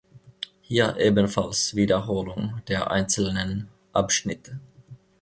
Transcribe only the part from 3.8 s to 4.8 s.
Abschnitte.